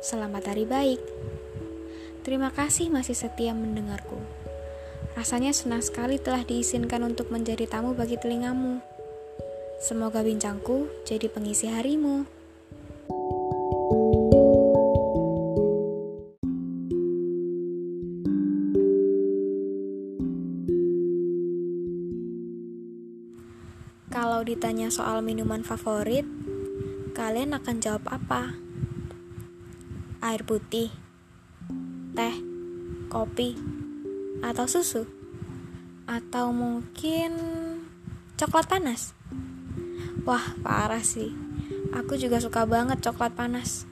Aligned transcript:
Selamat 0.00 0.48
hari 0.48 0.64
baik. 0.64 0.96
Terima 2.24 2.48
kasih 2.48 2.88
masih 2.88 3.12
setia 3.12 3.52
mendengarku. 3.52 4.16
Rasanya 5.12 5.52
senang 5.52 5.84
sekali 5.84 6.16
telah 6.16 6.40
diizinkan 6.40 7.04
untuk 7.04 7.28
menjadi 7.28 7.68
tamu 7.68 7.92
bagi 7.92 8.16
telingamu. 8.16 8.80
Semoga 9.76 10.24
bincangku 10.24 10.88
jadi 11.04 11.28
pengisi 11.28 11.68
harimu. 11.68 12.24
Kalau 24.08 24.40
ditanya 24.48 24.88
soal 24.88 25.20
minuman 25.20 25.60
favorit, 25.60 26.24
kalian 27.12 27.52
akan 27.52 27.76
jawab 27.84 28.08
apa? 28.08 28.69
Air 30.20 30.44
putih, 30.44 30.92
teh, 32.12 32.36
kopi, 33.08 33.56
atau 34.44 34.68
susu? 34.68 35.08
Atau 36.04 36.52
mungkin 36.52 37.32
coklat 38.36 38.68
panas? 38.68 39.16
Wah, 40.28 40.60
parah 40.60 41.00
sih. 41.00 41.32
Aku 41.96 42.20
juga 42.20 42.36
suka 42.36 42.68
banget 42.68 43.00
coklat 43.00 43.32
panas. 43.32 43.88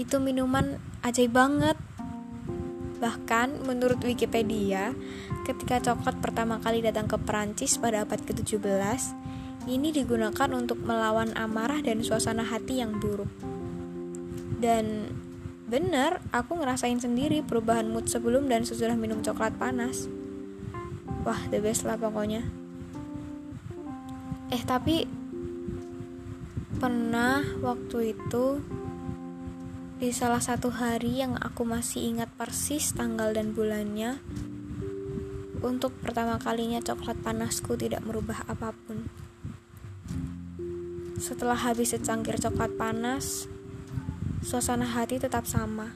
Itu 0.00 0.16
minuman 0.16 0.80
ajaib 1.04 1.36
banget. 1.36 1.76
Bahkan 2.96 3.68
menurut 3.68 4.00
Wikipedia, 4.00 4.96
ketika 5.44 5.92
coklat 5.92 6.24
pertama 6.24 6.56
kali 6.56 6.80
datang 6.80 7.04
ke 7.04 7.20
Perancis 7.20 7.76
pada 7.76 8.08
abad 8.08 8.24
ke-17, 8.24 9.12
ini 9.68 9.92
digunakan 9.92 10.48
untuk 10.56 10.80
melawan 10.80 11.36
amarah 11.36 11.84
dan 11.84 12.00
suasana 12.00 12.48
hati 12.48 12.80
yang 12.80 12.96
buruk. 12.96 13.57
Dan 14.58 15.14
bener, 15.70 16.18
aku 16.34 16.58
ngerasain 16.58 16.98
sendiri 16.98 17.46
perubahan 17.46 17.86
mood 17.86 18.10
sebelum 18.10 18.50
dan 18.50 18.66
sesudah 18.66 18.98
minum 18.98 19.22
coklat 19.22 19.54
panas. 19.54 20.10
Wah, 21.22 21.38
the 21.54 21.62
best 21.62 21.86
lah 21.86 21.94
pokoknya. 21.94 22.42
Eh, 24.50 24.62
tapi 24.66 25.06
pernah 26.78 27.42
waktu 27.60 28.14
itu 28.16 28.62
di 29.98 30.14
salah 30.14 30.38
satu 30.38 30.70
hari 30.70 31.18
yang 31.18 31.34
aku 31.34 31.66
masih 31.66 32.06
ingat 32.06 32.30
persis 32.38 32.94
tanggal 32.94 33.34
dan 33.34 33.50
bulannya, 33.50 34.22
untuk 35.58 35.90
pertama 35.98 36.38
kalinya 36.38 36.78
coklat 36.78 37.18
panasku 37.18 37.74
tidak 37.74 38.06
merubah 38.06 38.46
apa 38.46 38.70
pun. 38.86 39.10
Setelah 41.18 41.58
habis 41.58 41.90
secangkir 41.90 42.38
coklat 42.38 42.78
panas, 42.78 43.50
suasana 44.48 44.88
hati 44.88 45.20
tetap 45.20 45.44
sama. 45.44 45.92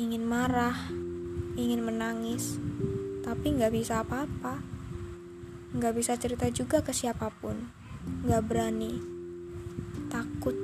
Ingin 0.00 0.24
marah, 0.24 0.88
ingin 1.52 1.84
menangis, 1.84 2.56
tapi 3.20 3.60
nggak 3.60 3.76
bisa 3.76 4.00
apa-apa. 4.00 4.64
Nggak 5.76 6.00
bisa 6.00 6.16
cerita 6.16 6.48
juga 6.48 6.80
ke 6.80 6.96
siapa 6.96 7.28
pun. 7.28 7.68
Nggak 8.24 8.42
berani. 8.48 8.96
Takut. 10.08 10.56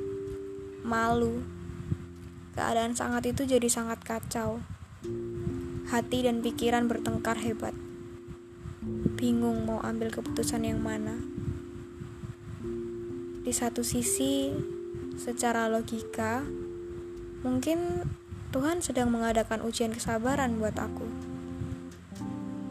Malu 0.80 1.44
Keadaan 2.56 2.96
sangat 2.96 3.28
itu 3.28 3.44
jadi 3.44 3.68
sangat 3.68 4.00
kacau. 4.00 4.64
Hati 5.92 6.24
dan 6.24 6.40
pikiran 6.40 6.88
bertengkar 6.88 7.36
hebat. 7.36 7.76
Bingung 9.20 9.68
mau 9.68 9.84
ambil 9.84 10.08
keputusan 10.08 10.64
yang 10.64 10.80
mana. 10.80 11.20
Di 13.44 13.52
satu 13.52 13.84
sisi, 13.84 14.56
secara 15.16 15.66
logika, 15.66 16.44
mungkin 17.42 18.08
Tuhan 18.52 18.80
sedang 18.80 19.12
mengadakan 19.12 19.64
ujian 19.64 19.92
kesabaran 19.92 20.60
buat 20.60 20.76
aku. 20.76 21.08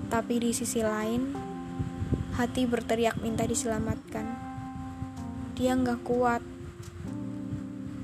Tapi 0.10 0.40
di 0.40 0.52
sisi 0.56 0.80
lain, 0.86 1.34
hati 2.38 2.64
berteriak 2.70 3.20
minta 3.20 3.44
diselamatkan. 3.44 4.26
Dia 5.58 5.76
nggak 5.76 6.02
kuat 6.06 6.44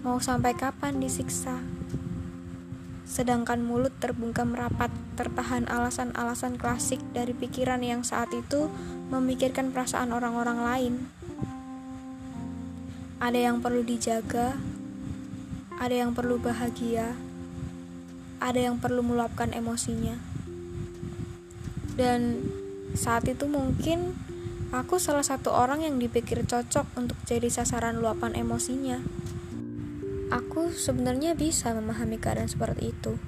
Mau 0.01 0.17
sampai 0.17 0.57
kapan 0.57 0.97
disiksa? 0.97 1.61
Sedangkan 3.05 3.61
mulut 3.61 3.93
terbungkam 4.01 4.57
rapat, 4.57 4.89
tertahan 5.13 5.69
alasan-alasan 5.69 6.57
klasik 6.57 6.97
dari 7.13 7.37
pikiran 7.37 7.85
yang 7.85 8.01
saat 8.01 8.33
itu 8.33 8.65
memikirkan 9.13 9.69
perasaan 9.69 10.09
orang-orang 10.09 10.65
lain. 10.65 10.93
Ada 13.21 13.37
yang 13.37 13.61
perlu 13.61 13.85
dijaga, 13.85 14.57
ada 15.77 15.93
yang 15.93 16.17
perlu 16.17 16.41
bahagia, 16.41 17.13
ada 18.41 18.57
yang 18.57 18.81
perlu 18.81 19.05
meluapkan 19.05 19.53
emosinya. 19.53 20.17
Dan 21.93 22.41
saat 22.97 23.29
itu 23.29 23.45
mungkin 23.45 24.17
aku 24.73 24.97
salah 24.97 25.21
satu 25.21 25.53
orang 25.53 25.85
yang 25.85 26.01
dipikir 26.01 26.41
cocok 26.49 26.97
untuk 26.97 27.13
jadi 27.29 27.45
sasaran 27.45 28.01
luapan 28.01 28.33
emosinya. 28.33 28.97
Aku 30.33 30.73
sebenarnya 30.73 31.37
bisa 31.37 31.77
memahami 31.77 32.17
keadaan 32.17 32.49
seperti 32.49 32.89
itu. 32.89 33.21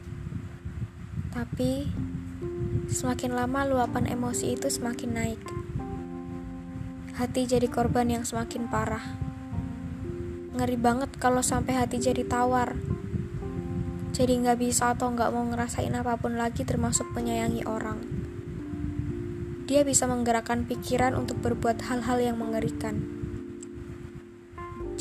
Tapi 1.30 1.86
semakin 2.90 3.38
lama 3.38 3.62
luapan 3.70 4.10
emosi 4.10 4.58
itu 4.58 4.74
semakin 4.74 5.10
naik. 5.14 5.42
Hati 7.14 7.46
jadi 7.46 7.70
korban 7.70 8.10
yang 8.10 8.25
semakin 8.25 8.66
parah. 8.74 9.33
Ngeri 10.53 10.78
banget 10.78 11.12
kalau 11.18 11.41
sampai 11.41 11.78
hati 11.78 11.97
jadi 11.97 12.22
tawar. 12.25 12.78
Jadi 14.14 14.34
nggak 14.46 14.62
bisa 14.62 14.94
atau 14.94 15.09
nggak 15.09 15.34
mau 15.34 15.46
ngerasain 15.50 15.94
apa 15.97 16.18
pun 16.22 16.38
lagi 16.38 16.62
termasuk 16.62 17.09
menyayangi 17.18 17.66
orang. 17.66 18.00
Dia 19.66 19.81
bisa 19.81 20.06
menggerakkan 20.06 20.69
pikiran 20.69 21.18
untuk 21.18 21.42
berbuat 21.42 21.81
hal-hal 21.90 22.22
yang 22.22 22.38
mengerikan 22.38 23.24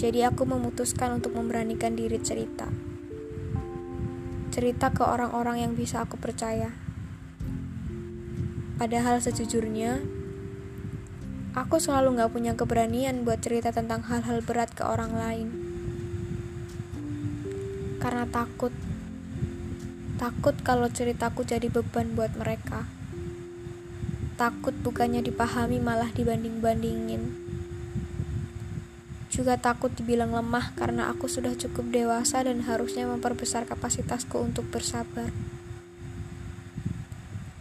jadi 0.02 0.34
aku 0.34 0.42
memutuskan 0.48 1.22
untuk 1.22 1.38
memberanikan 1.38 1.94
diri 1.94 2.18
cerita. 2.18 2.66
Cerita 4.50 4.90
ke 4.90 5.06
orang-orang 5.06 5.62
yang 5.62 5.72
bisa 5.78 6.02
aku 6.02 6.18
percaya. 6.18 6.74
Padahal 8.82 9.22
sejujurnya, 9.22 10.02
aku 11.52 11.76
selalu 11.80 12.20
gak 12.20 12.32
punya 12.32 12.52
keberanian 12.56 13.24
buat 13.24 13.40
cerita 13.44 13.72
tentang 13.72 14.04
hal-hal 14.08 14.40
berat 14.40 14.72
ke 14.72 14.84
orang 14.84 15.12
lain. 15.16 15.48
Karena 18.00 18.28
takut. 18.28 18.72
Takut 20.16 20.54
kalau 20.62 20.86
ceritaku 20.88 21.42
jadi 21.44 21.68
beban 21.68 22.14
buat 22.16 22.34
mereka. 22.34 22.88
Takut 24.40 24.74
bukannya 24.80 25.20
dipahami 25.20 25.78
malah 25.78 26.10
dibanding-bandingin 26.14 27.52
juga 29.32 29.56
takut 29.56 29.88
dibilang 29.88 30.36
lemah 30.36 30.76
karena 30.76 31.08
aku 31.08 31.24
sudah 31.24 31.56
cukup 31.56 31.88
dewasa 31.88 32.44
dan 32.44 32.68
harusnya 32.68 33.08
memperbesar 33.08 33.64
kapasitasku 33.64 34.36
untuk 34.36 34.68
bersabar. 34.68 35.32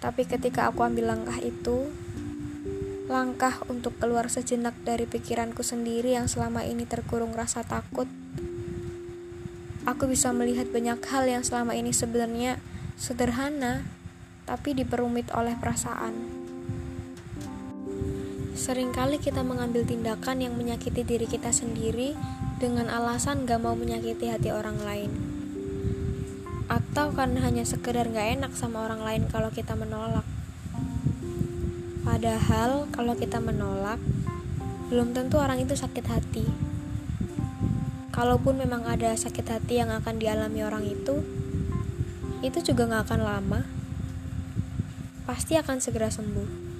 Tapi 0.03 0.28
ketika 0.28 0.68
aku 0.68 0.84
ambil 0.84 1.16
langkah 1.16 1.40
itu, 1.40 1.88
langkah 3.09 3.57
untuk 3.72 3.97
keluar 3.97 4.29
sejenak 4.29 4.78
dari 4.85 5.09
pikiranku 5.09 5.66
sendiri 5.66 6.13
yang 6.13 6.29
selama 6.29 6.62
ini 6.67 6.85
terkurung 6.85 7.34
rasa 7.34 7.66
takut, 7.66 8.06
aku 9.89 10.06
bisa 10.06 10.29
melihat 10.35 10.69
banyak 10.69 11.01
hal 11.09 11.25
yang 11.25 11.41
selama 11.41 11.73
ini 11.73 11.89
sebenarnya 11.95 12.62
sederhana, 13.00 13.81
tapi 14.45 14.78
diperumit 14.78 15.34
oleh 15.34 15.57
perasaan. 15.57 16.41
Seringkali 18.51 19.18
kita 19.18 19.42
mengambil 19.42 19.81
tindakan 19.81 20.44
yang 20.45 20.54
menyakiti 20.54 21.01
diri 21.01 21.25
kita 21.25 21.50
sendiri 21.50 22.13
dengan 22.62 22.94
alasan 22.94 23.50
gak 23.50 23.57
mau 23.57 23.74
menyakiti 23.74 24.30
hati 24.30 24.54
orang 24.54 24.77
lain. 24.86 25.09
Atau 26.69 27.09
karena 27.18 27.42
hanya 27.42 27.65
sekedar 27.65 28.06
gak 28.13 28.38
enak 28.38 28.54
sama 28.54 28.86
orang 28.86 29.01
lain 29.01 29.24
kalau 29.33 29.50
kita 29.50 29.74
menolak. 29.74 30.27
Padahal 32.01 32.89
kalau 32.89 33.13
kita 33.13 33.38
menolak, 33.38 34.01
belum 34.89 35.13
tentu 35.13 35.38
orang 35.38 35.62
itu 35.62 35.77
sakit 35.77 36.06
hati. 36.09 36.45
Kalaupun 38.12 38.59
memang 38.59 38.83
ada 38.86 39.15
sakit 39.15 39.45
hati 39.48 39.80
yang 39.80 39.94
akan 39.94 40.19
dialami 40.19 40.65
orang 40.65 40.83
itu, 40.83 41.24
itu 42.42 42.59
juga 42.62 42.89
gak 42.89 43.12
akan 43.12 43.21
lama. 43.21 43.62
Pasti 45.30 45.56
akan 45.56 45.77
segera 45.80 46.12
sembuh 46.12 46.71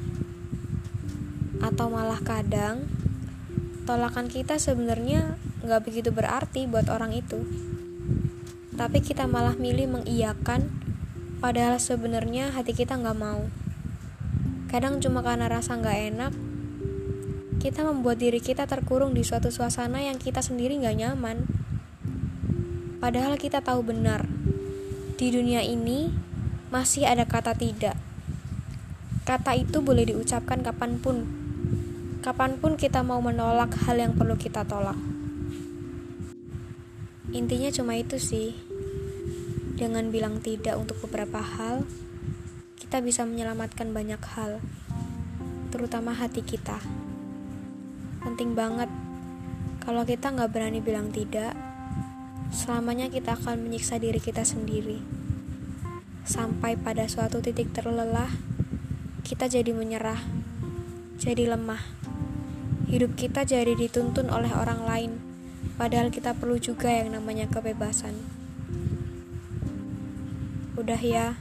atau 1.62 1.94
malah 1.94 2.18
kadang 2.26 2.90
tolakan 3.86 4.26
kita 4.26 4.58
sebenarnya 4.58 5.38
nggak 5.62 5.86
begitu 5.86 6.10
berarti 6.10 6.66
buat 6.66 6.90
orang 6.90 7.14
itu 7.14 7.46
tapi 8.74 8.98
kita 9.06 9.30
malah 9.30 9.54
milih 9.54 10.02
mengiyakan 10.02 10.74
padahal 11.38 11.78
sebenarnya 11.78 12.50
hati 12.50 12.74
kita 12.74 12.98
nggak 12.98 13.14
mau 13.14 13.46
kadang 14.72 15.04
cuma 15.04 15.20
karena 15.20 15.52
rasa 15.52 15.76
nggak 15.76 16.00
enak 16.16 16.34
kita 17.60 17.84
membuat 17.84 18.18
diri 18.18 18.40
kita 18.40 18.66
terkurung 18.66 19.12
di 19.12 19.22
suatu 19.22 19.52
suasana 19.52 20.00
yang 20.00 20.16
kita 20.18 20.40
sendiri 20.40 20.80
nggak 20.80 20.98
nyaman 20.98 21.46
Padahal 23.02 23.34
kita 23.34 23.66
tahu 23.66 23.82
benar, 23.82 24.30
di 25.18 25.34
dunia 25.34 25.66
ini 25.66 26.14
masih 26.70 27.10
ada 27.10 27.26
kata 27.26 27.58
tidak. 27.58 27.98
Kata 29.26 29.58
itu 29.58 29.82
boleh 29.82 30.06
diucapkan 30.06 30.62
kapan 30.62 31.02
pun. 31.02 31.26
Kapan 32.22 32.62
pun 32.62 32.78
kita 32.78 33.02
mau 33.02 33.18
menolak 33.18 33.74
hal 33.90 33.98
yang 33.98 34.14
perlu 34.14 34.38
kita 34.38 34.70
tolak. 34.70 35.02
Intinya 37.34 37.74
cuma 37.74 37.98
itu 37.98 38.22
sih. 38.22 38.54
Dengan 39.82 40.14
bilang 40.14 40.38
tidak 40.38 40.78
untuk 40.78 41.02
beberapa 41.02 41.42
hal, 41.42 41.90
kita 42.92 43.08
bisa 43.08 43.24
menyelamatkan 43.24 43.96
banyak 43.96 44.20
hal, 44.36 44.60
terutama 45.72 46.12
hati 46.12 46.44
kita. 46.44 46.76
Penting 48.20 48.52
banget, 48.52 48.92
kalau 49.80 50.04
kita 50.04 50.28
nggak 50.28 50.52
berani 50.52 50.84
bilang 50.84 51.08
tidak, 51.08 51.56
selamanya 52.52 53.08
kita 53.08 53.40
akan 53.40 53.64
menyiksa 53.64 53.96
diri 53.96 54.20
kita 54.20 54.44
sendiri. 54.44 55.00
Sampai 56.28 56.76
pada 56.76 57.08
suatu 57.08 57.40
titik 57.40 57.72
terlelah, 57.72 58.28
kita 59.24 59.48
jadi 59.48 59.72
menyerah, 59.72 60.20
jadi 61.16 61.48
lemah. 61.48 61.80
Hidup 62.92 63.16
kita 63.16 63.48
jadi 63.48 63.72
dituntun 63.72 64.28
oleh 64.28 64.52
orang 64.52 64.84
lain, 64.84 65.12
padahal 65.80 66.12
kita 66.12 66.36
perlu 66.36 66.60
juga 66.60 66.92
yang 66.92 67.16
namanya 67.16 67.48
kebebasan. 67.48 68.20
Udah 70.76 71.00
ya, 71.00 71.40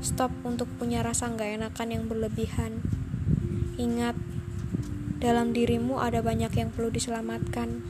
stop 0.00 0.32
untuk 0.42 0.68
punya 0.76 1.00
rasa 1.04 1.30
nggak 1.30 1.60
enakan 1.60 1.88
yang 1.92 2.04
berlebihan. 2.08 2.84
Ingat, 3.76 4.16
dalam 5.20 5.52
dirimu 5.56 6.00
ada 6.00 6.20
banyak 6.20 6.52
yang 6.56 6.72
perlu 6.72 6.92
diselamatkan. 6.92 7.84